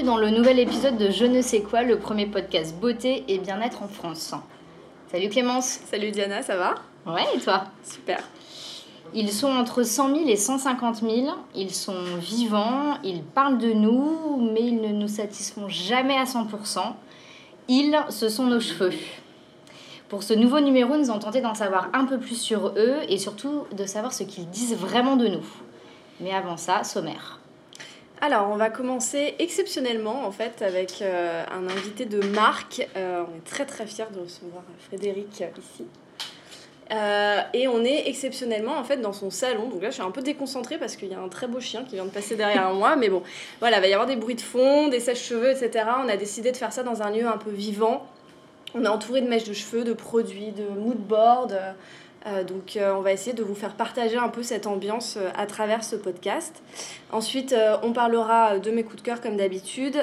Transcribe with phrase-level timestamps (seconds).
[0.00, 3.38] bienvenue dans le nouvel épisode de Je ne sais quoi, le premier podcast beauté et
[3.38, 4.34] bien-être en France.
[5.10, 5.80] Salut Clémence.
[5.90, 6.76] Salut Diana, ça va?
[7.06, 7.64] Ouais, et toi?
[7.82, 8.22] Super.
[9.14, 11.26] Ils sont entre 100 000 et 150 000.
[11.54, 16.46] Ils sont vivants, ils parlent de nous, mais ils ne nous satisfont jamais à 100%.
[17.68, 18.92] Ils, ce sont nos cheveux.
[20.08, 23.18] Pour ce nouveau numéro, nous avons tenté d'en savoir un peu plus sur eux et
[23.18, 25.44] surtout de savoir ce qu'ils disent vraiment de nous.
[26.20, 27.40] Mais avant ça, sommaire.
[28.22, 32.86] Alors, on va commencer exceptionnellement en fait avec euh, un invité de marque.
[32.94, 35.86] Euh, on est très très fiers de recevoir Frédéric euh, ici.
[37.54, 39.68] et on est exceptionnellement en fait dans son salon.
[39.68, 41.82] Donc là, je suis un peu déconcentrée parce qu'il y a un très beau chien
[41.84, 42.94] qui vient de passer derrière moi.
[42.94, 43.22] Mais bon,
[43.58, 45.86] voilà, il va y avoir des bruits de fond, des sèches-cheveux, etc.
[46.04, 48.06] On a décidé de faire ça dans un lieu un peu vivant.
[48.74, 51.58] On est entouré de mèches de cheveux, de produits, de mood board.
[52.26, 55.30] Euh, donc euh, on va essayer de vous faire partager un peu cette ambiance euh,
[55.36, 56.62] à travers ce podcast.
[57.12, 59.96] Ensuite, on parlera de mes coups de cœur comme d'habitude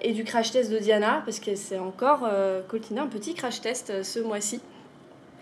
[0.00, 2.26] et du crash test de Diana parce que c'est encore
[2.68, 4.60] coltiné un petit crash test ce mois-ci.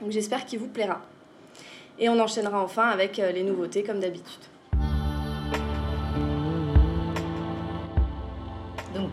[0.00, 1.00] Donc j'espère qu'il vous plaira.
[2.00, 4.42] Et on enchaînera enfin avec les nouveautés comme d'habitude.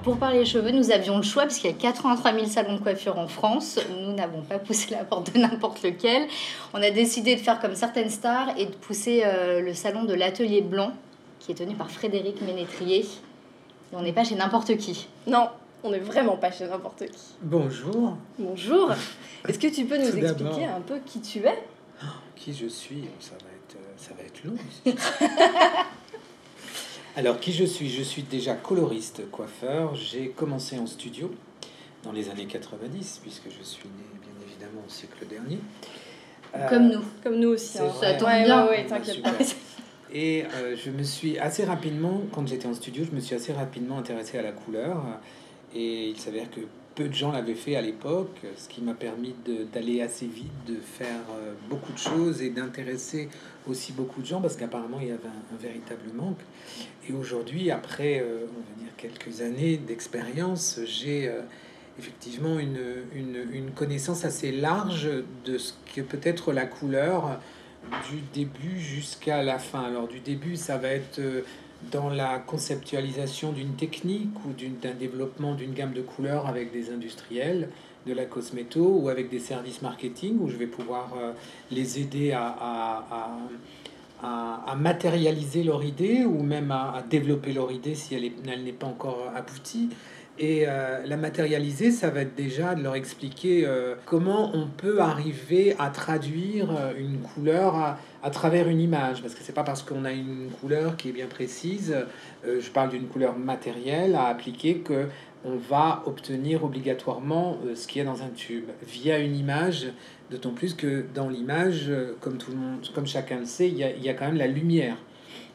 [0.03, 3.17] Pour parler cheveux, nous avions le choix, puisqu'il y a 83 000 salons de coiffure
[3.19, 3.79] en France.
[3.99, 6.27] Nous n'avons pas poussé la porte de n'importe lequel.
[6.73, 10.13] On a décidé de faire comme certaines stars et de pousser euh, le salon de
[10.13, 10.93] l'Atelier Blanc,
[11.39, 13.01] qui est tenu par Frédéric Ménétrier.
[13.01, 15.07] Et on n'est pas chez n'importe qui.
[15.27, 15.49] Non,
[15.83, 17.35] on n'est vraiment pas chez n'importe qui.
[17.41, 18.17] Bonjour.
[18.39, 18.91] Bonjour.
[19.47, 21.63] Est-ce que tu peux nous expliquer un peu qui tu es?
[22.03, 23.03] Oh, Qui je suis?
[23.19, 25.85] Ça va être, euh, ça va être long.
[27.17, 27.89] Alors, qui je suis?
[27.89, 29.95] Je suis déjà coloriste, coiffeur.
[29.95, 31.29] J'ai commencé en studio
[32.03, 35.59] dans les années 90, puisque je suis né, bien évidemment, au siècle dernier.
[36.55, 37.03] Euh, Comme nous.
[37.21, 37.79] Comme nous aussi.
[37.79, 37.91] Hein.
[37.99, 38.65] Ça tombe bien.
[40.13, 43.51] Et euh, je me suis assez rapidement, quand j'étais en studio, je me suis assez
[43.51, 45.03] rapidement intéressé à la couleur.
[45.75, 46.61] Et il s'avère que
[46.95, 49.33] peu de gens l'avaient fait à l'époque, ce qui m'a permis
[49.73, 53.29] d'aller assez vite, de faire euh, beaucoup de choses et d'intéresser
[53.67, 56.39] aussi beaucoup de gens, parce qu'apparemment il y avait un, véritable manque.
[57.07, 61.41] Et aujourd'hui, après, euh, on va dire quelques années d'expérience, j'ai euh,
[61.97, 62.79] effectivement une,
[63.15, 65.09] une, une, connaissance assez large
[65.45, 67.39] de ce que peut être la couleur
[68.09, 69.83] du début jusqu'à la fin.
[69.83, 71.19] Alors du début, ça va être
[71.91, 77.69] dans la conceptualisation d'une technique ou d'un développement d'une gamme de couleurs avec des industriels
[78.05, 81.33] de la cosméto ou avec des services marketing où je vais pouvoir euh,
[81.69, 83.37] les aider à, à,
[84.21, 88.87] à, à, matérialiser leur idée ou même à, développer leur idée si elle n'est pas
[88.87, 89.89] encore aboutie.
[90.41, 94.99] Et euh, la matérialiser, ça va être déjà de leur expliquer euh, comment on peut
[94.99, 100.05] arriver à traduire une couleur à, travers une image, parce que c'est pas parce qu'on
[100.05, 101.95] a une couleur qui est bien précise,
[102.45, 105.07] euh, je parle d'une couleur matérielle à appliquer, que
[105.43, 109.87] on va obtenir obligatoirement euh, ce qu'il y a dans un tube via une image,
[110.29, 113.77] d'autant plus que dans l'image, euh, comme tout le monde, comme chacun le sait, il
[113.77, 114.97] y y a quand même la lumière.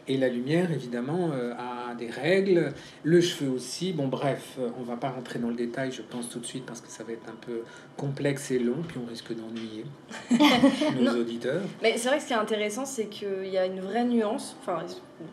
[0.09, 3.93] Et la lumière, évidemment, a des règles, le cheveu aussi.
[3.93, 6.81] Bon, bref, on va pas rentrer dans le détail, je pense tout de suite, parce
[6.81, 7.63] que ça va être un peu
[7.97, 9.85] complexe et long, puis on risque d'ennuyer
[11.01, 11.63] nos auditeurs.
[11.83, 14.57] Mais c'est vrai que ce qui est intéressant, c'est qu'il y a une vraie nuance,
[14.61, 14.85] enfin,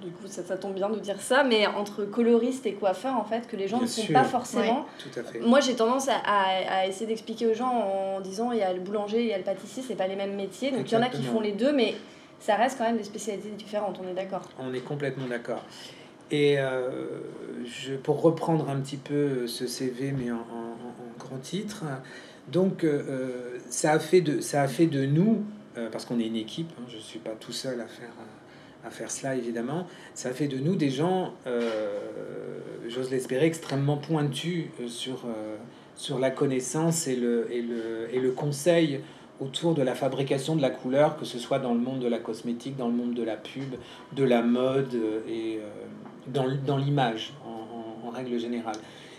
[0.02, 3.25] du coup, ça, ça, tombe bien de dire ça, mais entre coloriste et coiffeur, en
[3.25, 4.85] fait, que les gens ne sont pas forcément.
[4.97, 5.40] tout à fait.
[5.40, 8.79] Moi, j'ai tendance à, à, essayer d'expliquer aux gens en disant il y a le
[8.79, 10.72] boulanger, il y a le pâtissier, c'est pas les mêmes métiers.
[10.72, 11.96] Donc, il y en a qui font les deux, mais
[12.40, 14.41] ça reste quand même des spécialités différentes, on est d'accord.
[14.59, 15.63] On est complètement d'accord.
[16.33, 16.89] Et euh,
[17.63, 21.83] je, pour reprendre un petit peu ce CV, mais en, en, grand titre,
[22.51, 25.43] donc euh, ça, a fait de, ça a fait de nous,
[25.78, 28.09] euh, parce qu'on est une équipe, hein, je ne suis pas tout seul à faire,
[28.84, 29.85] à faire cela évidemment,
[30.16, 31.35] ça a fait de nous des gens,
[32.90, 35.28] j'ose l'espérer, extrêmement pointus sur,
[35.96, 39.02] sur la connaissance et le, et le, et le conseil
[39.43, 42.19] autour de la fabrication de la couleur, que ce soit dans le monde de la
[42.19, 43.75] cosmétique, dans le monde de la pub,
[44.13, 44.97] de la mode
[45.28, 45.59] et
[46.28, 48.75] dans, dans l'image en, règle générale.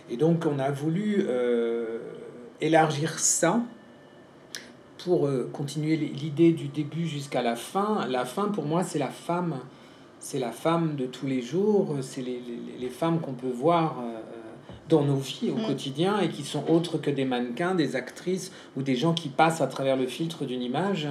[0.09, 1.99] Et donc on a voulu euh,
[2.61, 3.61] élargir ça
[4.99, 8.06] pour euh, continuer l'idée du début jusqu'à la fin.
[8.06, 9.59] La fin pour moi c'est la femme,
[10.20, 12.41] c'est la femme de tous les jours, c'est les,
[12.79, 13.97] les, femmes qu'on peut voir.
[14.00, 14.20] Euh,
[14.89, 15.67] dans nos vies au mm.
[15.67, 19.61] quotidien et qui sont autres que des mannequins, des actrices ou des gens qui passent
[19.61, 21.09] à travers le filtre d'une image.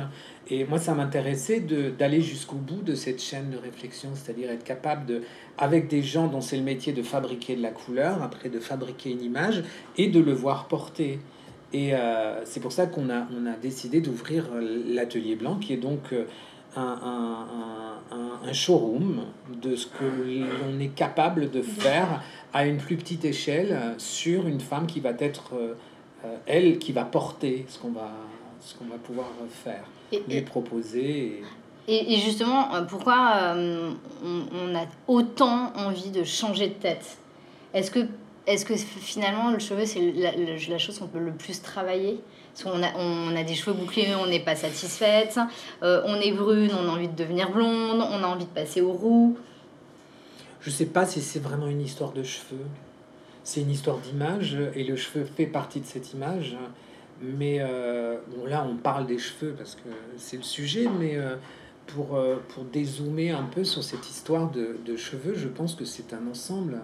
[0.49, 1.61] Et moi, ça m'intéressait
[1.97, 5.21] d'aller jusqu'au bout de cette chaîne de réflexion, c'est-à-dire être capable de,
[5.57, 9.11] avec des gens dont c'est le métier de fabriquer de la couleur, après de fabriquer
[9.11, 9.63] une image
[9.97, 11.19] et de le voir porter.
[11.71, 14.49] Et euh, c'est pour ça qu'on a, on a décidé d'ouvrir
[14.87, 16.25] l'atelier blanc, qui est donc euh,
[16.75, 19.21] un, un, showroom
[19.61, 22.21] de ce que l'on est capable de faire
[22.53, 25.75] à une plus petite échelle sur une femme qui va être, euh,
[26.45, 28.11] elle, qui va porter ce qu'on va,
[28.61, 31.39] ce qu'on va pouvoir faire, et, lui proposer.
[31.39, 31.43] Et...
[31.87, 33.91] Et, justement, euh, pourquoi euh,
[34.23, 37.17] on, a autant envie de changer de tête?
[37.73, 38.07] Est-ce que,
[38.47, 40.31] est que finalement le cheveu, c'est la,
[40.69, 42.21] la, chose qu'on peut le plus travailler?
[42.61, 45.39] Qu'on a, on a des cheveux bouclés, on n'est pas satisfaite.
[45.81, 48.01] Euh, on est brune, on a envie de devenir blonde.
[48.01, 49.37] On a envie de passer au roux.
[50.61, 52.65] Je sais pas si c'est vraiment une histoire de cheveux.
[53.43, 56.55] C'est une histoire d'image et le cheveu fait partie de cette image.
[57.21, 61.35] Mais euh, bon, là, on parle des cheveux parce que c'est le sujet, mais euh,
[61.87, 62.19] pour,
[62.49, 66.29] pour dézoomer un peu sur cette histoire de, de cheveux, je pense que c'est un
[66.29, 66.77] ensemble.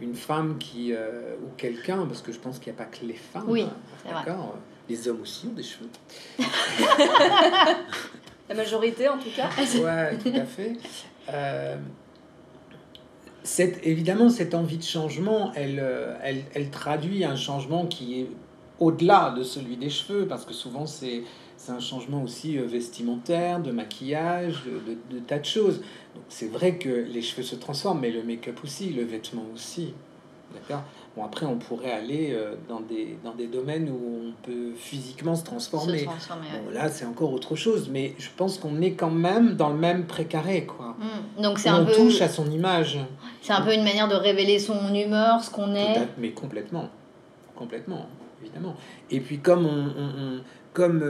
[0.00, 3.14] Une femme qui, ou quelqu'un, parce que je pense qu'il n'y a pas que les
[3.14, 3.46] femmes.
[3.48, 3.66] Oui,
[4.04, 4.56] d'accord?
[4.88, 5.88] Les hommes aussi ont des cheveux.
[8.48, 9.50] La majorité, en tout cas.
[9.58, 10.72] Ouais, tout à fait.
[11.30, 11.76] Euh,
[13.42, 18.30] cette, évidemment, cette envie de changement, elle, euh, elle, elle traduit un changement qui est
[18.78, 21.24] au-delà de celui des cheveux, parce que souvent c'est
[21.68, 25.82] un changement aussi euh, vestimentaire, de maquillage, de, de, de tas de choses.
[26.28, 29.92] C'est vrai que les cheveux se transforment, mais le make-up aussi, le vêtement aussi.
[30.54, 30.84] D'accord?
[31.18, 35.34] Bon, après, on pourrait aller euh, dans, des, dans des domaines où on peut physiquement
[35.34, 36.04] se transformer.
[36.04, 39.78] bon, là, c'est encore autre chose, mais je pense qu'on est quand même dans le
[39.78, 40.94] même précaré, quoi.
[40.96, 41.42] Hmm.
[41.42, 41.92] Donc, c'est un on peu...
[41.92, 43.00] touche à son image.
[43.42, 46.06] C'est un peu une manière de révéler son humeur, ce qu'on est.
[46.18, 46.88] Mais complètement.
[47.56, 48.06] Complètement,
[48.40, 48.76] évidemment.
[49.10, 50.40] Et puis, comme on
[50.72, 51.02] comme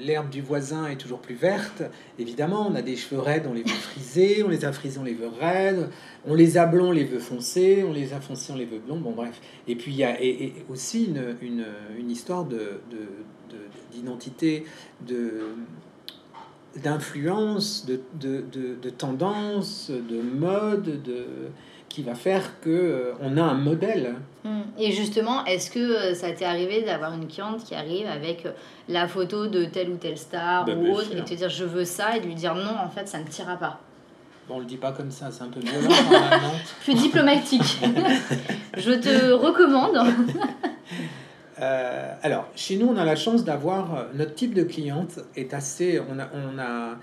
[0.00, 1.82] l'herbe du voisin est toujours plus verte,
[2.18, 5.04] évidemment, on a des cheveux raides, on les veut frisés, on les a frisés, on
[5.04, 5.90] les veut raides,
[6.26, 8.78] on les a blonds, on les veut foncés, on les a foncés, on les veut
[8.78, 9.40] blonds, bon bref.
[9.68, 11.12] Et puis il y a et, aussi
[11.42, 12.46] une, histoire
[13.92, 14.64] d'identité,
[15.06, 21.26] de, de, d'influence, de tendance, de mode, de
[21.94, 24.16] qui va faire que euh, on a un modèle.
[24.42, 24.62] Hmm.
[24.80, 28.50] Et justement, est-ce que euh, ça t'est arrivé d'avoir une cliente qui arrive avec euh,
[28.88, 31.84] la photo de telle ou telle star bah, ou autre et te dire je veux
[31.84, 33.78] ça et de lui dire non, en fait, ça ne tira pas
[34.48, 35.88] Bon, on le dit pas comme ça, c'est un peu violent
[36.80, 37.80] Je suis diplomatique.
[38.76, 39.96] je te recommande.
[41.56, 46.00] alors, chez nous, on a la chance d'avoir notre type de cliente est assez.
[46.10, 46.96] On a, on a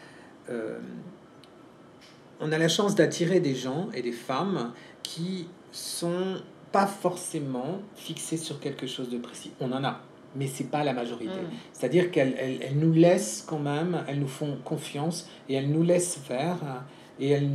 [2.41, 4.73] on a la chance d'attirer des gens et des femmes
[5.03, 6.37] qui sont
[6.71, 9.51] pas forcément fixés sur quelque chose de précis.
[9.59, 10.01] On en a,
[10.35, 11.33] mais c'est pas la majorité.
[11.33, 11.51] Mm.
[11.71, 16.17] C'est-à-dire qu'elles elles, nous laissent quand même, elles nous font confiance et elles nous laissent
[16.17, 16.83] faire
[17.19, 17.49] et elles,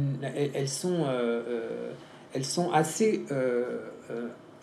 [0.54, 1.92] elles, sont, euh, euh,
[2.32, 3.80] elles sont assez euh,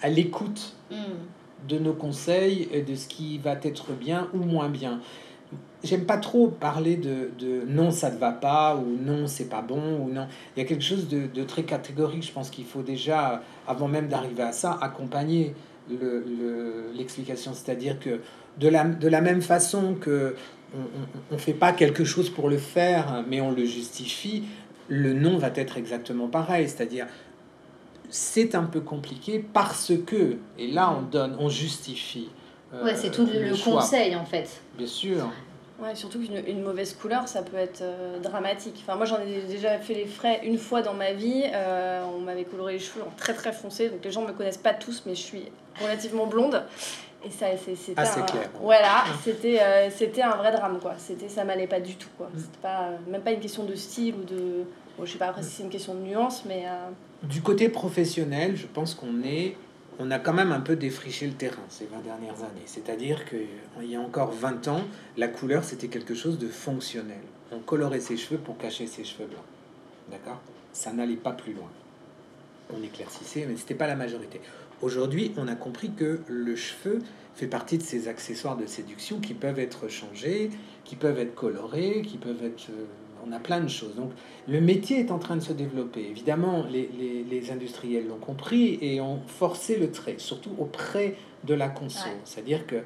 [0.02, 1.68] à l'écoute mm.
[1.68, 5.02] de nos conseils et de ce qui va être bien ou moins bien
[5.84, 9.62] j'aime pas trop parler de, de, non, ça ne va pas, ou non, c'est pas
[9.62, 10.28] bon, ou non.
[10.56, 12.24] Il y a quelque chose de, de très catégorique.
[12.24, 15.54] Je pense qu'il faut déjà, avant même d'arriver à ça, accompagner
[16.96, 17.52] l'explication.
[17.52, 18.22] Le, C'est-à-dire que
[18.60, 20.36] de la, de la même façon que
[21.32, 24.44] on ne fait pas quelque chose pour le faire, mais on le justifie,
[24.88, 26.68] le non va être exactement pareil.
[26.68, 27.06] C'est-à-dire,
[28.10, 32.30] c'est un peu compliqué parce que, et là on donne, on justifie.
[32.82, 34.62] Ouais, c'est tout le, le conseil en fait.
[34.78, 35.30] Bien sûr.
[35.82, 38.76] Ouais, surtout qu'une une mauvaise couleur, ça peut être euh, dramatique.
[38.82, 41.44] Enfin, moi, j'en ai déjà fait les frais une fois dans ma vie.
[41.52, 44.58] Euh, on m'avait coloré les cheveux en très très foncé, donc les gens me connaissent
[44.58, 45.44] pas tous, mais je suis
[45.82, 46.64] relativement blonde.
[47.26, 48.22] Et ça, c'était ah, un...
[48.22, 48.50] clair.
[48.62, 50.94] Voilà, c'était euh, c'était un vrai drame, quoi.
[50.98, 52.28] C'était, ça m'allait pas du tout, quoi.
[52.28, 52.38] Mm.
[52.40, 54.66] C'était pas, même pas une question de style ou de...
[54.98, 56.66] Bon, je sais pas après si c'est une question de nuance, mais...
[57.24, 59.58] Du côté professionnel, je pense qu'on est
[60.00, 62.66] on a quand même un peu défriché le terrain ces 20 dernières années.
[62.66, 64.82] C'est-à-dire qu'il y a encore 20 ans,
[65.18, 67.22] la couleur, c'était quelque chose de fonctionnel.
[67.52, 69.46] On colorait ses cheveux pour cacher ses cheveux blancs.
[70.12, 70.42] D'accord?
[70.72, 71.70] Ça n'allait pas plus loin.
[72.74, 74.42] On éclaircissait, mais ce n'était pas la majorité.
[74.82, 77.00] Aujourd'hui, on a compris que le cheveu
[77.36, 80.50] fait partie de ces accessoires de séduction qui peuvent être changés,
[80.84, 82.86] qui peuvent être colorés, qui peuvent être euh,
[83.28, 83.96] on a plein de choses.
[83.96, 84.12] Donc
[84.48, 86.02] le métier est en train de se développer.
[86.02, 86.90] Évidemment, les,
[87.30, 92.08] les, industriels l'ont compris et ont forcé le trait, surtout auprès de la conso.
[92.24, 92.78] C'est-à-dire que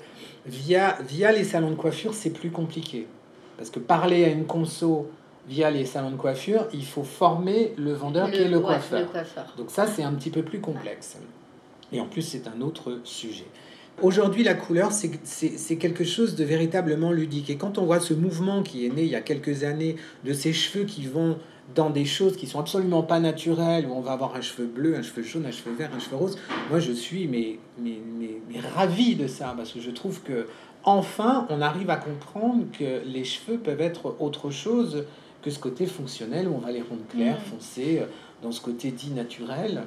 [0.46, 3.08] via, via les salons de coiffure, c'est plus compliqué.
[3.58, 5.10] Parce que parler à une conso
[5.48, 9.08] via les salons de coiffure, il faut former le vendeur qui est le coiffeur.
[9.58, 11.18] Donc ça, c'est un petit peu plus complexe.
[11.92, 13.48] Et en plus, c'est un autre sujet.
[14.04, 17.50] Aujourd'hui, la couleur, c'est quelque chose de véritablement ludique.
[17.50, 20.34] Et quand on voit ce mouvement qui est né il y a quelques années de
[20.34, 21.38] ces cheveux qui vont
[21.74, 24.96] dans des choses qui sont absolument pas naturelles, où on va avoir un cheveu bleu,
[24.96, 26.38] un cheveu jaune, un cheveu vert, un cheveu rose,
[26.70, 30.48] moi je suis mais, mais, mais, ravi de ça, parce que je trouve que
[30.84, 35.06] enfin, on arrive à comprendre que les cheveux peuvent être autre chose
[35.42, 37.50] que ce côté fonctionnel où on va les rendre clairs, Mm.
[37.56, 38.06] foncés, euh,
[38.42, 39.84] dans ce côté dit naturel,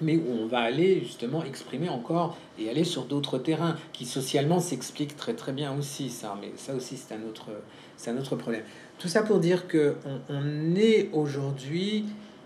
[0.00, 4.60] mais où on va aller justement exprimer encore et aller sur d'autres terrains qui socialement
[4.60, 7.46] s'expliquent très très bien aussi ça, mais ça aussi c'est un autre
[7.96, 8.62] c'est un autre problème.
[8.98, 9.96] Tout ça pour dire que
[10.28, 12.04] on, est aujourd'hui,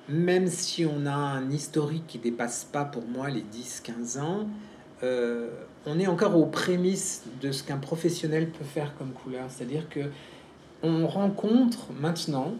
[0.08, 4.46] même si on a un historique qui dépasse pas pour moi les 10-15 ans,
[5.02, 5.48] euh,
[5.86, 9.46] on est encore aux prémices de ce qu'un professionnel peut faire comme couleur.
[9.48, 10.00] C'est-à-dire que
[10.82, 12.54] on rencontre maintenant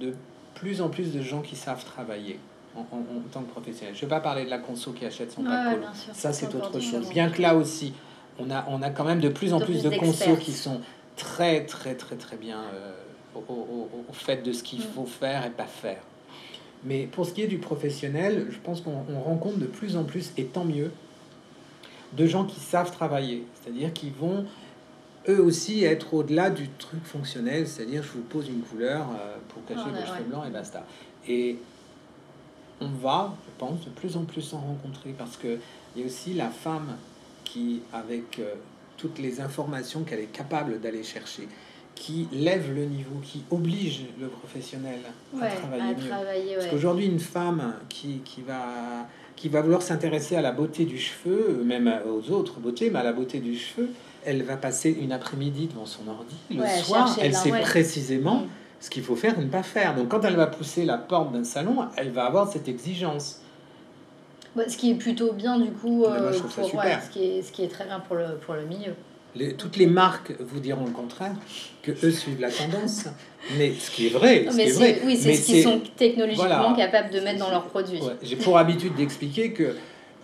[0.00, 0.14] de
[0.54, 2.38] plus en plus de gens qui savent travailler
[2.76, 3.94] en, en- en tant que professionnel.
[3.94, 6.14] Je ne vais pas parler de la conso qui achète son Ouais, pack sûr.
[6.14, 6.84] Ça, c'est autre chose.
[6.84, 7.10] différent.
[7.12, 7.92] Bien que là aussi,
[8.38, 10.80] on a, on a quand même de plus en plus plus de consos qui sont
[11.16, 12.92] très, très, très, très bien euh,
[13.34, 14.88] au, au- au- fait de ce qu'il Mm.
[14.94, 16.00] faut faire et pas faire.
[16.84, 20.04] Mais pour ce qui est du professionnel, je pense qu'on on rencontre de plus en
[20.04, 20.90] plus, et tant mieux,
[22.12, 23.44] de gens qui savent travailler.
[23.62, 24.44] C'est-à-dire qui vont
[25.28, 29.64] eux aussi être au-delà du truc fonctionnel, c'est-à-dire je vous pose une couleur euh, pour
[29.64, 30.28] cacher cheveux ouais.
[30.28, 30.84] blancs et basta.
[31.26, 31.56] Et
[32.80, 35.58] on va, je pense, de plus en plus en rencontrer parce que
[35.94, 36.96] il y a aussi la femme
[37.44, 38.54] qui, avec euh,
[38.96, 41.46] toutes les informations qu'elle est capable d'aller chercher,
[41.94, 44.98] qui lève le niveau, qui oblige le professionnel
[45.40, 46.08] à travailler à mieux.
[46.08, 50.84] travailler, Parce qu'aujourd'hui, une femme qui, qui, va, qui va vouloir s'intéresser à la beauté
[50.84, 53.88] du cheveu, même aux autres beautés, mais à la beauté du cheveu,
[54.24, 56.34] elle va passer une après-midi devant son ordi.
[56.50, 58.48] Le Ouais, soir, elle sait précisément Mm.
[58.84, 59.94] Ce qu'il faut faire ou ne pas faire.
[59.94, 63.40] Donc, quand elle va pousser la porte d'un salon, elle va avoir cette exigence.
[64.54, 67.42] Ouais, ce qui est plutôt bien du coup, moi, euh, pour, ouais, ce, qui est,
[67.42, 68.92] ce qui est très bien pour le, pour le milieu.
[69.34, 71.32] Les- toutes les marques vous diront le contraire,
[71.82, 73.06] que eux suivent la tendance.
[73.56, 75.00] Mais ce qui est vrai, ce mais c'est- vrai.
[75.06, 76.74] oui, c'est mais ce qu'ils sont technologiquement voilà.
[76.76, 78.00] capables de mettre dans leurs produits.
[78.02, 79.74] Ouais, J'ai pour habitude d'expliquer que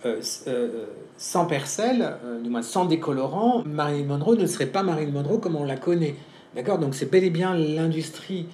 [0.05, 0.85] euh, euh,
[1.17, 5.55] sans percelle, euh, du moins sans décolorant, Marilyn Monroe ne serait pas Marilyn Monroe comme
[5.55, 6.15] on la connaît.
[6.55, 8.45] D'accord Donc c'est bel et bien l'industrie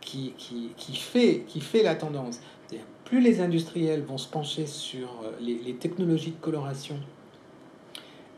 [0.00, 2.40] qui, qui, qui, fait, qui fait la tendance.
[3.04, 6.96] Plus les industriels vont se pencher sur euh, les, les technologies de coloration,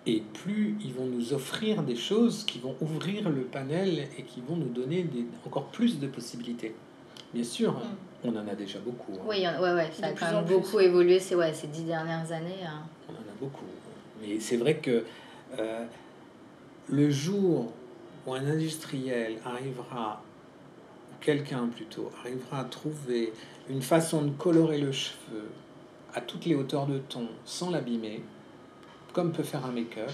[0.06, 4.42] et plus ils vont nous offrir des choses qui vont ouvrir le panel et qui
[4.46, 6.74] vont nous donner des, encore plus de possibilités.
[7.32, 8.28] Bien sûr, Mm.
[8.28, 9.12] on en a déjà beaucoup.
[9.14, 9.24] hein.
[9.26, 12.62] Oui, ouais, ouais, ça a quand même beaucoup évolué ces, ouais, ces dix dernières années.
[12.66, 12.82] hein.
[13.08, 13.64] On en a beaucoup.
[14.20, 15.04] Mais c'est vrai que
[15.58, 15.84] euh,
[16.90, 17.72] le jour
[18.28, 20.22] où un industriel arrivera,
[21.10, 23.32] ou quelqu'un plutôt, arrivera à trouver
[23.70, 25.48] une façon de colorer le cheveu
[26.14, 28.22] à toutes les hauteurs de ton sans l'abîmer,
[29.12, 30.10] comme peut faire un make-up,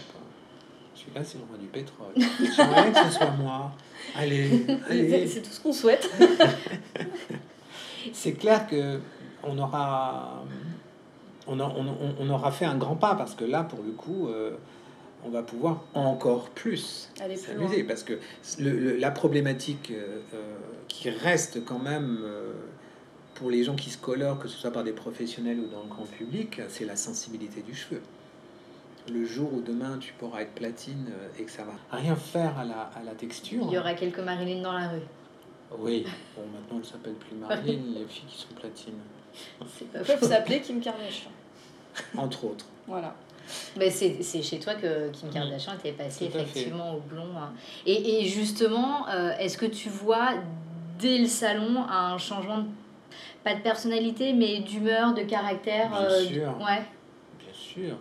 [0.94, 2.12] celui-là c'est le roi du pétrole.
[2.56, 3.72] J'aimerais que ce soit moi.
[4.16, 5.26] Allez, allez.
[5.26, 6.08] C'est tout ce qu'on souhaite.
[8.12, 9.00] C'est clair que
[9.42, 10.44] on aura,
[11.46, 13.92] on, a- on, on- on aura fait un grand pas parce que là, pour le
[13.92, 14.56] coup, euh,
[15.24, 18.14] on va pouvoir encore plus s'amuser parce que
[18.58, 20.54] le- le- la problématique euh, euh,
[20.88, 22.52] qui reste quand même euh,
[23.34, 25.88] pour les gens qui se colorent, que ce soit par des professionnels ou dans le
[25.88, 28.00] grand public, c'est la sensibilité du cheveu.
[29.10, 32.64] Le jour où demain tu pourras être platine et que ça va rien faire à
[32.64, 33.62] la, à la texture.
[33.66, 35.00] Il y aura quelques Marilyn dans la rue.
[35.78, 38.94] Oui, bon, maintenant elle s'appelle plus Marilyn, les filles qui sont platines,
[39.92, 41.30] peuvent s'appeler Kim Kardashian.
[42.16, 42.66] entre autres.
[42.86, 43.14] Voilà.
[43.76, 46.30] Mais c'est c'est chez toi que Kim Kardashian était passée Mm.
[46.30, 46.40] Fait.
[46.40, 47.28] effectivement au blond.
[47.36, 47.52] hein.
[47.86, 50.30] Et, et justement, euh, est-ce que tu vois
[50.98, 52.64] dès le salon un changement, de,
[53.42, 56.56] pas de personnalité, mais d'humeur, de caractère Bien euh, sûr.
[56.60, 56.82] Ouais.
[57.38, 57.96] Bien sûr,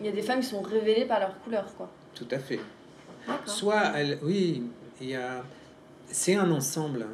[0.00, 1.88] Il y a des femmes qui sont révélées par leur couleur, quoi.
[2.14, 2.60] tout à fait.
[3.46, 4.64] Soit, elle, oui,
[5.00, 5.42] il y a,
[6.06, 7.06] c'est un ensemble.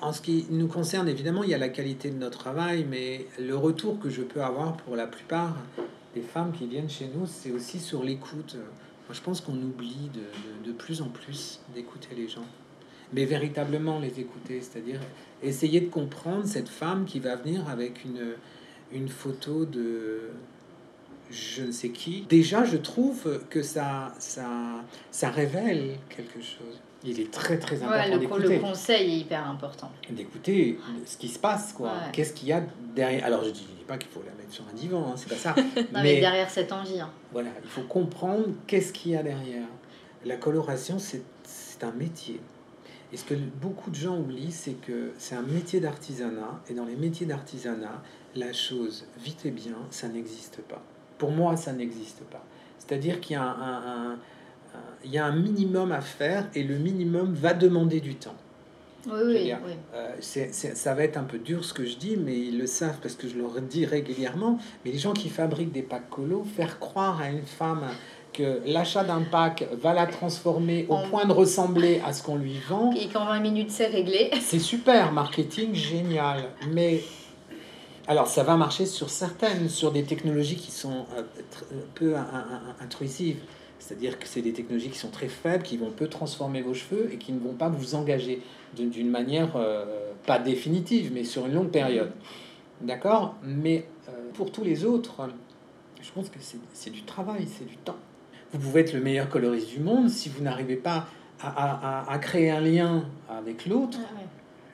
[0.00, 3.26] En ce qui nous concerne, évidemment, il y a la qualité de notre travail, mais
[3.38, 5.56] le retour que je peux avoir pour la plupart
[6.14, 8.56] des femmes qui viennent chez nous, c'est aussi sur l'écoute.
[8.56, 12.44] Moi, je pense qu'on oublie de, de- de plus en plus d'écouter les gens,
[13.12, 15.00] mais véritablement les écouter, c'est-à-dire
[15.42, 18.34] essayer de comprendre cette femme qui va venir avec une,
[18.92, 20.20] une photo de
[21.30, 22.22] je ne sais qui.
[22.28, 24.46] Déjà, je trouve que ça, ça,
[25.10, 26.80] ça révèle quelque chose.
[27.04, 29.90] Il est très très Ouais, important le, con- le d'écouter conseil est hyper important.
[30.08, 31.88] d'écouter ce qui se passe, quoi.
[31.88, 31.94] Ouais.
[32.12, 32.62] Qu'est-ce qu'il y a
[32.94, 33.24] derrière?
[33.26, 35.54] Alors, je dis pas qu'il faut la mettre sur un divan, hein, c'est pas ça.
[35.76, 36.98] Non, mais, mais derrière cette envie.
[37.00, 37.10] hein.
[37.32, 39.66] voilà, il faut comprendre qu'est-ce qu'il y a derrière.
[40.24, 42.40] La coloration, c'est c'est un métier.
[43.12, 46.60] Et ce que beaucoup de gens oublient, c'est que c'est un métier d'artisanat.
[46.70, 48.02] Et dans les métiers d'artisanat,
[48.34, 50.82] la chose, vite et bien, ça n'existe pas.
[51.18, 52.42] Pour moi, ça n'existe pas.
[52.78, 54.18] C'est-à-dire qu'il y, a un- un- un- un-
[55.04, 58.34] il y a un minimum à faire et le minimum va demander du temps.
[59.06, 59.52] Oui, oui.
[59.94, 62.98] Euh, ça va être un peu dur ce que je dis, mais ils le savent
[63.02, 64.58] parce que je leur dis régulièrement.
[64.84, 67.82] Mais les gens qui fabriquent des packs colo, faire croire à une femme
[68.32, 72.58] que l'achat d'un pack va la transformer au point de ressembler à ce qu'on lui
[72.68, 74.30] vend, Et qu'en 20 minutes, c'est réglé.
[74.40, 76.44] c'est super, marketing génial.
[76.72, 77.02] Mais
[78.06, 82.20] alors, ça va marcher sur certaines, sur des technologies qui sont euh, un peu in-
[82.20, 82.24] in-
[82.80, 83.38] in- intrusives.
[83.84, 87.10] C'est-à-dire que c'est des technologies qui sont très faibles, qui vont peu transformer vos cheveux
[87.12, 88.40] et qui ne vont pas vous engager
[88.74, 92.10] d'une manière euh, pas définitive, mais sur une longue période.
[92.80, 93.34] D'accord?
[93.42, 95.28] Mais euh, pour tous les autres,
[96.00, 96.38] je pense que
[96.72, 97.96] c'est du travail, c'est du temps.
[98.52, 101.06] Vous pouvez être le meilleur coloriste du monde si vous n'arrivez pas
[101.42, 103.98] à, à- à- à créer un lien avec l'autre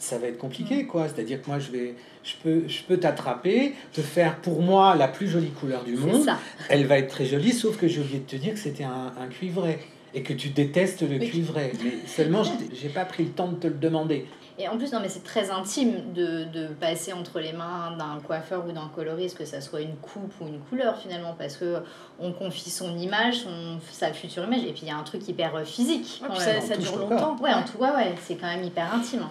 [0.00, 2.82] ça va être compliqué quoi c'est à dire que moi je vais je peux je
[2.82, 6.38] peux t'attraper te faire pour moi la plus jolie couleur du monde ça.
[6.68, 9.12] elle va être très jolie sauf que j'ai oublié de te dire que c'était un,
[9.20, 9.78] un cuivré
[10.14, 11.30] et que tu détestes le Oui.
[11.30, 12.42] cuivré mais seulement
[12.72, 14.26] j'ai pas pris le temps de te le demander
[14.58, 18.20] Et en plus, non, mais c'est très intime de, de passer entre les mains d'un
[18.20, 21.76] coiffeur ou d'un coloriste, que ça soit une coupe ou une couleur finalement, parce que
[22.18, 25.26] on confie son image, son, sa future image, et puis il y a un truc
[25.26, 26.20] hyper physique.
[26.28, 27.36] Ouais, ça, ça dure longtemps.
[27.40, 29.24] Ouais, en tout cas, ouais, c'est quand même hyper intime.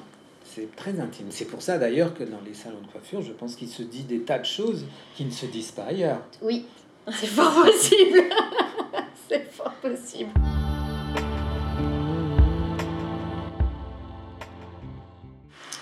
[0.56, 3.56] C'est très intime c'est pour ça d'ailleurs que dans les salons de coiffure je pense
[3.56, 6.66] qu'il se dit des tas de choses qui ne se disent pas ailleurs Oui,
[7.12, 8.24] c'est fort possible.
[9.30, 10.30] c'est fort possible.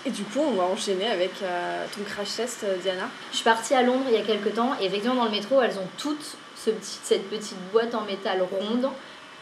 [0.06, 3.10] Et du coup, on va enchaîner avec euh, ton crash test, euh, Diana.
[3.30, 5.60] Je suis partie à Londres il y a quelques temps et effectivement dans le métro
[5.60, 8.88] elles ont toutes ce petit, cette petite boîte en métal ronde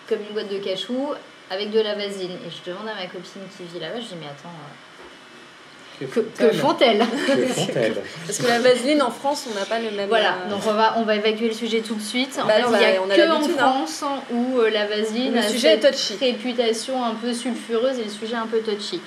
[0.09, 1.13] comme une boîte de cachou
[1.51, 4.15] avec de la vasine et je demande à ma copine qui vit là-bas, je dis
[4.21, 4.86] mais attends, euh,
[6.01, 6.99] que, que font-elles
[8.27, 10.09] Parce que la vaseline en France, on n'a pas le même.
[10.09, 12.39] Voilà, euh, donc on va, on va évacuer le sujet tout de suite.
[12.43, 13.49] En Bah fait, non, il y a on a que en hein.
[13.57, 16.17] France où euh, la vasine Le a sujet est cette touchy.
[16.21, 19.01] réputation un peu sulfureuse et le sujet un peu touchy.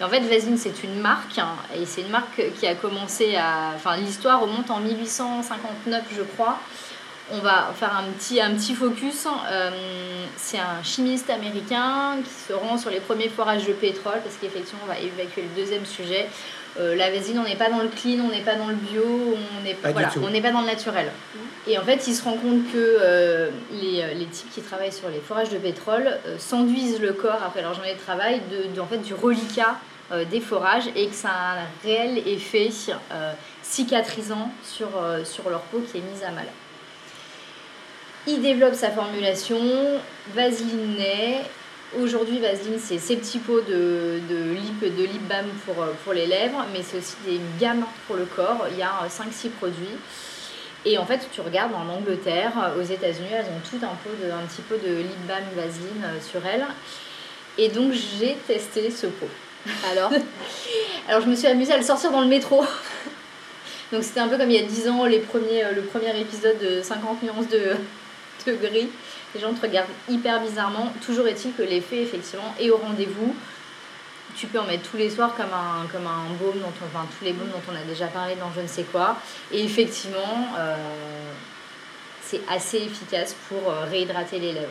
[0.00, 3.34] Et en fait, Vasine, c'est une marque, hein, et c'est une marque qui a commencé
[3.36, 3.72] à...
[3.74, 6.58] Enfin, l'histoire remonte en 1859, je crois.
[7.32, 9.26] On va faire un petit, un petit focus.
[9.50, 9.70] Euh,
[10.36, 14.80] c'est un chimiste américain qui se rend sur les premiers forages de pétrole, parce qu'effectivement,
[14.84, 16.28] on va évacuer le deuxième sujet.
[16.78, 19.02] Euh, la vasine, on n'est pas dans le clean, on n'est pas dans le bio,
[19.02, 20.20] on n'est Pas du voilà, tout.
[20.22, 21.10] on n'est pas dans le naturel.
[21.66, 25.08] Et en fait, il se rend compte que euh, les, les types qui travaillent sur
[25.08, 28.80] les forages de pétrole euh, s'enduisent le corps après leur journée de travail de, de-
[28.80, 29.76] en fait, du reliquat
[30.12, 32.70] euh, des forages et que ça a un réel effet
[33.10, 36.44] euh, cicatrisant sur, euh, sur leur peau qui est mise à mal.
[38.28, 39.60] Il développe sa formulation,
[40.34, 41.42] Vaseline naît.
[41.96, 46.12] Aujourd'hui, Vaseline, c'est ces petits pots de, de, lip, de lip balm pour, euh, pour
[46.12, 48.66] les lèvres, mais c'est aussi des, une gamme pour le corps.
[48.72, 49.86] Il y a 5-6 produits.
[50.84, 54.32] Et en fait, tu regardes en Angleterre, aux États-Unis, elles ont tout un, pot de,
[54.32, 56.66] un petit pot de lip balm Vaseline euh, sur elles.
[57.58, 59.30] Et donc, j'ai testé ce pot.
[59.92, 60.10] Alors,
[61.08, 62.64] Alors, je me suis amusée à le sortir dans le métro.
[63.92, 66.20] donc, c'était un peu comme il y a 10 ans, les premiers, euh, le premier
[66.20, 67.76] épisode de 50 nuances de,
[68.52, 68.88] gris.
[69.34, 70.92] Les gens te regardent hyper bizarrement.
[71.04, 73.34] Toujours est-il que l'effet, effectivement, est au rendez-vous.
[74.36, 77.06] Tu peux en mettre tous les soirs comme un, comme un baume, dont on, enfin
[77.18, 79.16] tous les baumes dont on a déjà parlé dans je ne sais quoi.
[79.52, 80.76] Et effectivement, euh,
[82.22, 84.68] c'est assez efficace pour euh, réhydrater les lèvres.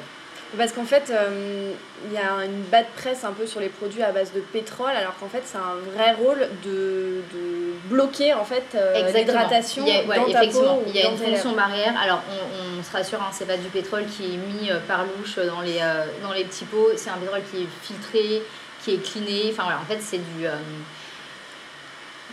[0.57, 1.73] Parce qu'en fait, euh,
[2.07, 4.91] il y a une bad presse un peu sur les produits à base de pétrole,
[4.95, 10.05] alors qu'en fait, c'est un vrai rôle de, de bloquer en fait euh, l'hydratation ouais,
[10.05, 11.93] dans ta peau il y a une fonction barrière.
[12.01, 15.03] Alors, on, on se rassure, hein, c'est pas du pétrole qui est mis euh, par
[15.05, 16.91] louche dans les, euh, dans les petits pots.
[16.95, 18.41] C'est un pétrole qui est filtré,
[18.83, 19.49] qui est cleané.
[19.51, 20.45] Enfin, voilà, en fait, c'est du.
[20.45, 20.51] euh,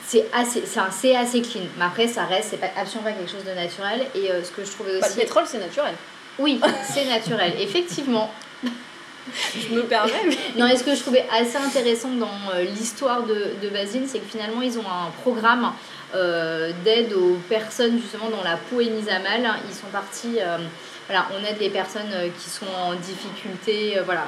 [0.05, 1.63] c'est assez, c'est assez clean.
[1.79, 4.05] Mais après, ça reste, c'est pas, absolument pas quelque chose de naturel.
[4.15, 5.17] Et euh, ce que je trouvais Pas aussi.
[5.17, 5.95] le pétrole, c'est naturel.
[6.39, 6.61] Oui,
[6.93, 8.33] c'est naturel, effectivement.
[9.55, 10.13] Je me permets.
[10.27, 14.07] mais- Non, et ce que je trouvais assez intéressant dans euh, l'histoire de, de Basine,
[14.09, 15.73] c'est que finalement, ils ont un programme
[16.15, 19.49] euh, d'aide aux personnes justement dont la peau est mise à mal.
[19.69, 20.59] Ils sont partis, euh,
[21.07, 22.11] voilà, on aide les personnes
[22.43, 24.25] qui sont en difficulté, euh, voilà.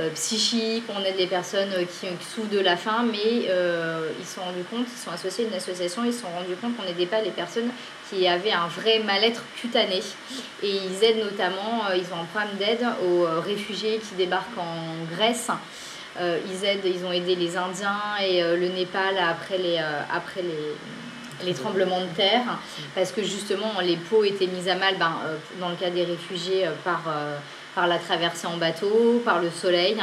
[0.00, 4.10] Euh, euh, psychique, on aide les personnes euh, qui, souffrent de la faim, mais euh,
[4.18, 6.56] ils se sont rendus compte, ils sont associés à une association, ils se sont rendus
[6.60, 7.70] compte qu'on n'aidait pas les personnes
[8.08, 10.02] qui avaient un vrai mal-être cutané.
[10.62, 15.48] Et ils aident notamment, ils ont un programme d'aide aux réfugiés qui débarquent en Grèce.
[16.18, 19.78] Ils aident, ils ont aidé les Indiens et le Népal après les,
[20.12, 22.58] après les, les tremblements de terre,
[22.96, 25.12] parce que justement les peaux étaient mises à mal, ben,
[25.60, 27.04] dans le cas des réfugiés, par,
[27.74, 29.96] par la traversée en bateau, par le soleil.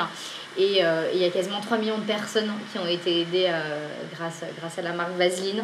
[0.58, 3.88] Et euh, il y a quasiment 3 millions de personnes qui ont été aidées euh,
[4.16, 5.64] grâce, grâce à la marque Vaseline.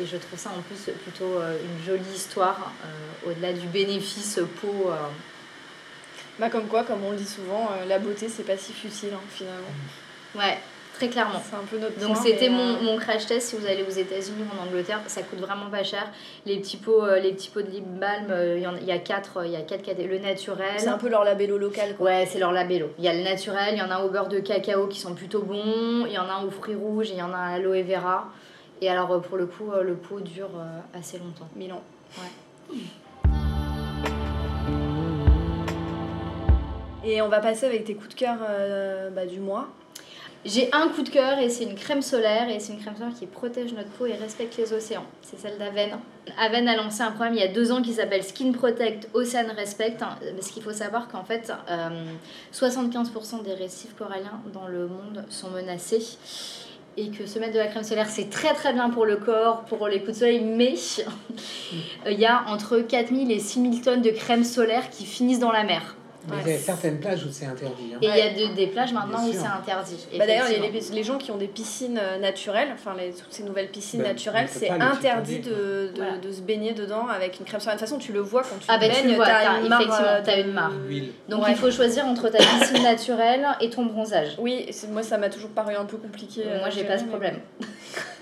[0.00, 2.72] Et je trouve ça en plus plutôt euh, une jolie histoire,
[3.26, 4.90] au-delà du bénéfice peau.
[6.38, 9.20] Bah, comme quoi, comme on le dit souvent, la beauté, c'est pas si futile hein,
[9.28, 9.66] finalement.
[10.36, 10.58] Ouais,
[10.98, 11.40] Très clairement.
[11.48, 13.90] C'est un peu notre Donc c'était mon, euh, mon crash test si vous allez aux
[13.90, 16.10] États-Unis ou en Angleterre, ça coûte vraiment pas cher.
[16.44, 18.80] Les petits pots, euh, les petits pots de lip balm, euh, il y, en a-
[18.80, 20.66] il y a quatre, il y a quatre Le naturel.
[20.76, 22.06] C'est un peu leur labello local, quoi.
[22.06, 22.88] Ouais, c'est leur labello.
[22.98, 25.14] Il y a le naturel, il y en a au beurre de cacao qui sont
[25.14, 27.58] plutôt bons, il y en a aux fruits rouges, et il y en a à
[27.58, 28.26] l'aloe vera.
[28.82, 30.50] Et alors pour le coup, le pot dure
[30.94, 31.48] assez longtemps.
[31.54, 31.80] Milan.
[37.04, 39.68] Et on va passer avec tes coups de cœur euh, bah, du mois.
[40.44, 43.12] J'ai un coup de cœur et c'est une crème solaire et c'est une crème solaire
[43.18, 45.04] qui protège notre peau et respecte les océans.
[45.20, 45.98] C'est celle d'Aven.
[46.38, 49.46] Aven a lancé un programme il y a deux ans qui s'appelle Skin Protect Ocean
[49.56, 49.96] Respect.
[50.00, 51.88] hein, Parce qu'il faut savoir qu'en fait, euh,
[52.52, 56.06] 75% des récifs coralliens dans le monde sont menacés.
[56.96, 59.60] Et que se mettre de la crème solaire, c'est très très bien pour le corps,
[59.66, 60.74] pour les coups de soleil, mais
[62.06, 65.62] il y a entre 4000 et 6000 tonnes de crème solaire qui finissent dans la
[65.62, 65.94] mer.
[66.26, 66.42] Mais Ouais.
[66.46, 67.92] il y a certaines plages où c'est interdit.
[67.94, 67.98] hein.
[68.02, 69.96] Et il y a de- des plages maintenant Bien où c'est interdit.
[70.18, 73.32] Bah, D'ailleurs, les, les- les gens qui ont des piscines euh, naturelles, enfin les, toutes
[73.32, 76.18] ces nouvelles piscines Ben, naturelles, c'est interdit de, de, Voilà.
[76.18, 77.76] de se baigner dedans avec une crème solaire.
[77.76, 79.44] De toute façon, tu le vois quand tu Ah, ben, tu baignes, le vois, t'as
[79.44, 80.72] t'as- une mare, effectivement, euh, de- une mare.
[81.28, 81.50] Donc Ouais.
[81.52, 84.34] il faut choisir entre ta piscine naturelle et ton bronzage.
[84.38, 86.42] Oui, moi ça m'a toujours paru un peu compliqué.
[86.46, 87.38] euh, Moi à j'ai pas ce problème.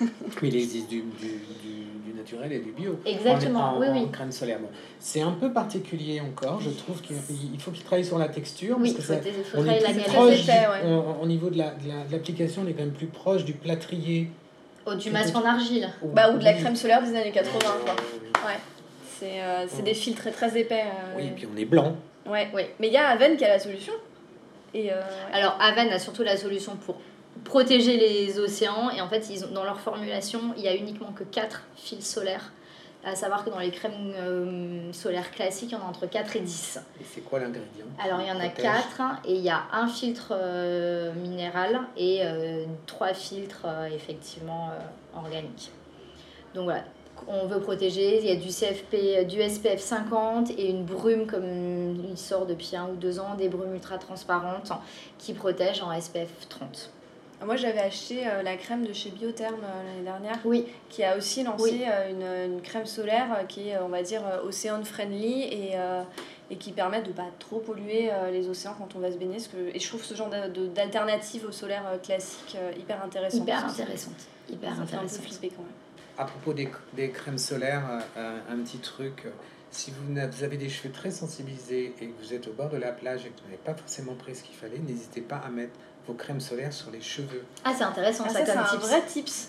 [0.00, 1.85] Mais il existe du, du, du
[2.26, 2.98] naturel et du bio.
[3.06, 4.10] Exactement, En- en, oui, en oui.
[4.10, 4.58] crème solaire.
[4.58, 4.68] Bon.
[4.98, 6.60] C'est un peu particulier encore.
[6.60, 7.16] Je trouve qu'il
[7.54, 8.76] il faut qu'il travaille sur la texture.
[8.80, 10.82] Oui, parce il que faut, ça- on est la plus proche du- ouais.
[10.84, 13.44] on- au niveau de la- de la- de l'application, on est quand même plus proche
[13.44, 14.28] du plâtrier.
[14.86, 15.88] Oh, du masque en argile.
[16.14, 16.58] Bah, ou de la Oui.
[16.60, 17.94] crème solaire des années 80, quoi.
[18.46, 18.58] Ouais.
[19.18, 19.82] C'est euh, c'est Ouais.
[19.82, 20.82] des filtres très très épais.
[20.84, 21.96] euh, Oui, puis on est blanc.
[22.28, 22.48] ouais.
[22.54, 22.62] Oui.
[22.80, 23.92] Mais il y a Aven qui a la solution.
[24.74, 25.00] Et euh, ouais.
[25.32, 26.96] Alors Aven a surtout la solution pour
[27.44, 31.12] protéger les océans et en fait ils ont, dans leur formulation il y a uniquement
[31.12, 32.52] que 4 fils solaires.
[33.04, 36.34] À savoir que dans les crèmes euh, solaires classiques, il y en a entre 4
[36.36, 36.80] et 10.
[37.00, 37.84] Et c'est quoi l'ingrédient?
[38.02, 38.64] Alors il y en a Protège.
[38.64, 44.70] 4 et il y a un filtre euh, minéral et euh, trois filtres euh, effectivement
[45.14, 45.70] organiques.
[46.54, 46.82] Donc voilà,
[47.28, 51.44] on veut protéger, il y a du CFP, du SPF 50 et une brume comme
[52.10, 54.72] il sort depuis un ou deux ans, des brumes ultra transparentes
[55.18, 56.90] qui protègent en SPF 30.
[57.44, 60.38] Moi j'avais acheté euh, la crème de chez Biotherm euh, l'année dernière.
[60.44, 61.84] Oui, qui a aussi lancé Oui.
[61.86, 65.70] euh, une, une crème solaire euh, qui est, on va dire, euh, océan friendly et,
[65.74, 66.02] euh,
[66.50, 69.34] et qui permet de pas trop polluer euh, les océans quand on va se baigner.
[69.36, 70.30] Parce que, et je trouve ce genre
[70.74, 73.42] d'alternative au solaire euh, classique euh, hyper intéressant.
[73.42, 74.14] hyper intéressante.
[74.48, 75.22] Hyper Ça fait un peu intéressante.
[75.26, 75.72] flipper quand même.
[76.18, 77.84] À propos des, des crèmes solaires,
[78.16, 79.26] euh, un, petit truc.
[79.70, 82.92] Si vous avez des cheveux très sensibilisés et que vous êtes au bord de la
[82.92, 85.74] plage et que vous n'avez pas forcément pris ce qu'il fallait, n'hésitez pas à mettre
[86.06, 87.44] vos crèmes solaires sur les cheveux.
[87.64, 88.86] Ah c'est intéressant Ah, ça, ça, c'est un tips.
[88.88, 89.48] vrai tips.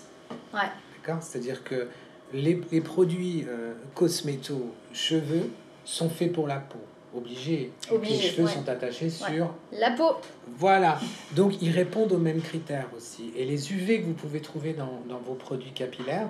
[0.52, 1.22] D'accord?
[1.22, 1.88] C'est-à-dire que
[2.32, 5.50] les, les produits euh, cosméto cheveux
[5.84, 6.78] sont faits pour la peau.
[7.16, 7.72] Obligés.
[7.90, 8.52] Obligés, les cheveux ouais.
[8.52, 9.10] sont attachés Ouais.
[9.36, 10.10] sur La peau.
[10.58, 10.98] Voilà,
[11.34, 13.32] donc ils répondent aux mêmes critères aussi.
[13.34, 16.28] Et les UV que vous pouvez trouver dans, dans vos produits capillaires,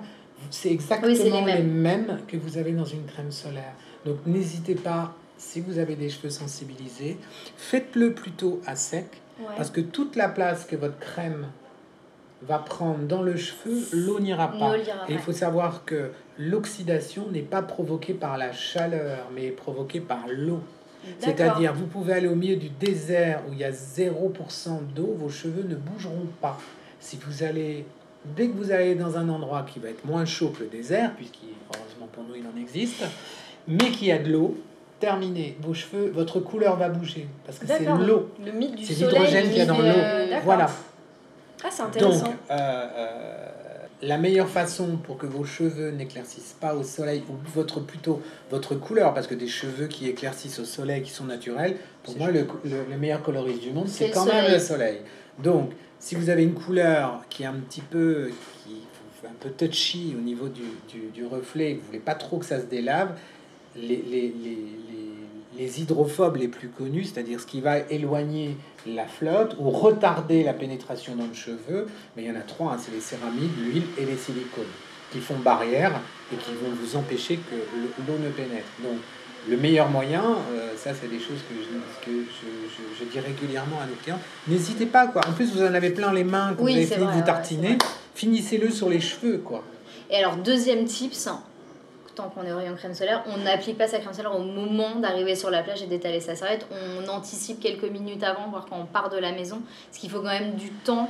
[0.49, 3.73] c'est exactement Oui, les mêmes que vous avez dans une crème solaire.
[4.05, 7.17] Donc n'hésitez pas, si vous avez des cheveux sensibilisés,
[7.57, 9.07] faites-le plutôt à sec,
[9.39, 9.55] Ouais.
[9.55, 11.47] parce que toute la place que votre crème
[12.41, 14.77] va prendre dans le cheveu, l'eau n'ira pas.
[14.77, 19.99] Et il faut savoir que l'oxydation n'est pas provoquée par la chaleur, mais est provoquée
[19.99, 20.61] par l'eau.
[21.19, 24.13] C'est-à-dire, vous pouvez aller au milieu du désert où il y a 0%
[24.95, 26.57] d'eau, vos cheveux ne bougeront pas.
[26.99, 27.85] Si vous allez,
[28.35, 31.15] dès que vous allez dans un endroit qui va être moins chaud que le désert,
[31.15, 33.03] puisqu'il, heureusement pour nous, il en existe,
[33.67, 34.57] mais qui a de l'eau,
[34.99, 38.29] terminé, vos cheveux, votre couleur va bouger, parce que c'est l'eau.
[38.45, 40.29] Le mythe du C'est l'hydrogène qu'il y a dans euh, l'eau.
[40.29, 40.43] d'accord.
[40.45, 40.69] Voilà.
[41.63, 42.33] Ah, c'est Donc, intéressant.
[42.51, 42.53] euh,
[42.95, 43.47] euh,
[44.01, 48.75] la meilleure façon pour que vos cheveux n'éclaircissent pas au soleil, ou votre plutôt votre
[48.75, 52.47] couleur, parce que des cheveux qui éclaircissent au soleil, qui sont naturels, pour moi, le,
[52.63, 54.99] le, le meilleur coloriste du monde, C'est quand même le soleil.
[55.37, 58.29] Donc, si vous avez une couleur qui est un petit peu,
[58.65, 58.75] qui
[59.25, 62.57] un peu touchy au niveau du, du, du reflet, vous voulez pas trop que ça
[62.59, 63.11] se délave,
[63.75, 64.57] les, les, les,
[65.59, 68.55] les, hydrophobes les plus connus, c'est-à-dire ce qui va éloigner
[68.87, 72.73] la flotte ou retarder la pénétration dans le cheveu, mais il y en a trois,
[72.73, 74.63] hein, c'est les céramides, l'huile et les silicones,
[75.11, 75.91] qui font barrière
[76.33, 78.67] et qui vont vous empêcher que le- l'eau ne pénètre.
[78.81, 78.97] Donc,
[79.49, 82.45] le meilleur moyen, euh, ça c'est des choses que, je, que je,
[82.75, 85.21] je- je dis régulièrement à nos clients, n'hésitez pas quoi.
[85.27, 87.77] En plus vous en avez plein les mains, Oui, vous avez fini de vous tartiner,
[88.15, 89.63] finissez-le sur les cheveux quoi.
[90.11, 91.29] Et alors, deuxième tips,
[92.19, 95.35] tant qu'on est rayon crème solaire, on n'applique pas sa crème solaire au moment d'arriver
[95.35, 96.67] sur la plage et d'étaler sa serviette.
[96.71, 100.19] On anticipe quelques minutes avant, voire quand on part de la maison, parce qu'il faut
[100.19, 101.09] quand même du temps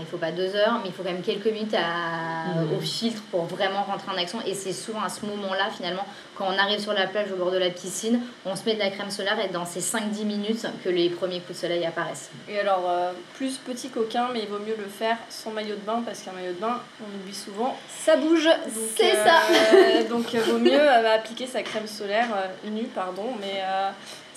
[0.00, 2.76] il faut pas deux heures, mais il faut quand même quelques minutes à, Mhm.
[2.76, 4.38] au filtre pour vraiment rentrer en action.
[4.46, 6.04] Et c'est souvent à ce moment-là, finalement,
[6.36, 8.78] quand on arrive sur la plage au bord de la piscine, on se met de
[8.78, 12.30] la crème solaire et dans ces 5-10 minutes que les premiers coups de soleil apparaissent.
[12.48, 15.80] Et alors, euh, plus petit qu'aucun, mais il vaut mieux le faire sans maillot de
[15.80, 18.44] bain parce qu'un maillot de bain, on oublie souvent, ça bouge.
[18.44, 20.02] Donc, C'est euh, ça.
[20.08, 22.28] Donc, euh, vaut mieux euh, appliquer sa crème solaire
[22.64, 23.62] nue, pardon, mais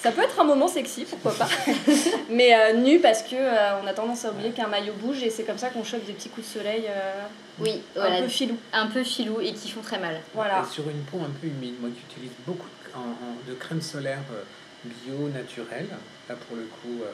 [0.02, 1.48] ça peut être un moment sexy, pourquoi pas.
[2.30, 5.30] mais euh, nue parce que euh, on a tendance à oublier qu'un maillot bouge et
[5.30, 7.24] c'est comme ça qu'on chope des petits coups de soleil euh,
[7.60, 8.58] Oui, un voilà, peu filou.
[8.74, 10.22] un peu filou et qui font très mal.
[10.34, 10.64] Voilà.
[10.66, 13.54] Et sur une peau un peu humide, moi qui utilise beaucoup de, en- en- de
[13.56, 14.44] crème solaire euh,
[14.86, 15.88] bio, naturelle,
[16.30, 17.12] là pour le coup, euh,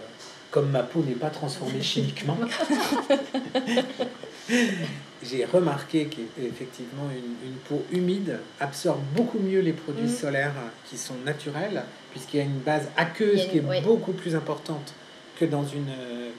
[0.51, 2.37] comme ma peau n'est pas transformée chimiquement,
[5.23, 10.15] j'ai remarqué qu'effectivement une, une peau humide absorbe beaucoup mieux les produits Mhm.
[10.15, 10.53] solaires
[10.89, 13.81] qui sont naturels, puisqu'il y a une base aqueuse une- qui est oui.
[13.81, 14.93] beaucoup plus importante
[15.39, 15.87] que dans, une,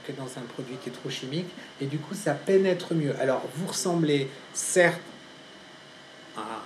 [0.06, 1.48] que dans un produit qui est trop chimique,
[1.80, 3.14] et du coup ça pénètre mieux.
[3.20, 5.00] Alors vous ressemblez certes
[6.36, 6.62] à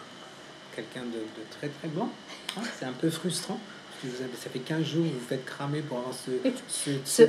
[0.75, 2.11] quelqu'un de, de très très blanc,
[2.57, 3.59] hein, c'est un peu frustrant,
[4.03, 6.31] que vous avez- ça fait 15 jours que vous vous faites cramer pour avoir ce,
[6.69, 7.23] ce, Ce.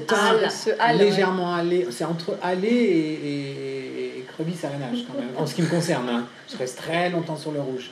[0.49, 1.03] Ce hâle, ouais.
[1.05, 5.55] légèrement allé, c'est entre aller et, et, et crevis à nage quand même, en ce
[5.55, 6.07] qui me concerne.
[6.09, 6.25] hein.
[6.51, 7.91] Je reste très longtemps sur le rouge.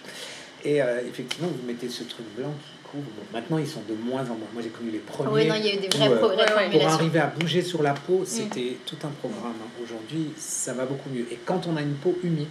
[0.64, 3.04] Et euh, effectivement, vous mettez ce truc blanc qui couvre.
[3.16, 4.48] Bon, maintenant, ils sont de moins en moins.
[4.54, 5.32] Moi, j'ai connu les premiers.
[5.32, 7.62] Oui, non, il y a eu des vrais où, euh, progrès pour arriver à bouger
[7.62, 9.54] sur la peau, c'était tout un programme.
[9.62, 9.70] hein.
[9.84, 11.26] Aujourd'hui, ça va beaucoup mieux.
[11.32, 12.48] Et quand on a une peau humide,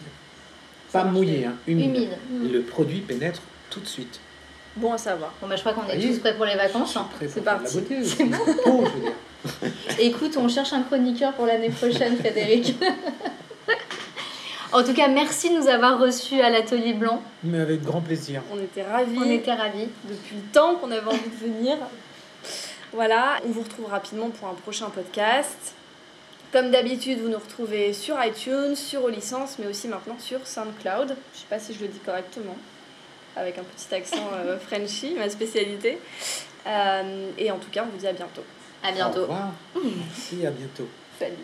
[0.93, 2.53] pas mouillée, hein, humide, Humide.
[2.53, 4.21] le produit pénètre tout de suite.
[4.77, 5.33] Bon à savoir.
[5.41, 6.97] Bon, bah, je crois qu'on est tous prêts pour les vacances.
[6.97, 7.09] hein.
[7.21, 7.65] c'est parti.
[7.77, 8.17] la beauté aussi.
[8.65, 9.13] Peau, je veux dire.
[9.99, 12.75] Écoute, on cherche un chroniqueur pour l'année prochaine, Frédéric.
[14.73, 17.23] en tout cas, merci de nous avoir reçus à l'Atelier Blanc.
[17.43, 18.43] Mais avec grand plaisir.
[18.53, 19.19] On était ravis.
[19.19, 19.89] On était ravis.
[20.05, 21.77] depuis le temps qu'on avait envie de venir.
[22.93, 25.75] Voilà, on vous retrouve rapidement pour un prochain podcast.
[26.53, 31.15] Comme d'habitude, vous nous retrouvez sur iTunes, sur aux licences, mais aussi maintenant sur SoundCloud.
[31.35, 32.57] Je sais pas si je le dis correctement,
[33.39, 35.99] avec un petit accent euh, Frenchy, ma spécialité.
[36.67, 38.43] Euh, et en tout cas, on vous dit à bientôt.
[38.83, 39.23] À Au bientôt.
[39.23, 39.53] revoir.
[39.75, 40.89] Merci, à bientôt.
[41.19, 41.35] Salut.